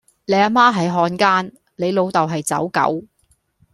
[0.25, 3.05] 你阿媽係漢奸，你老竇係走狗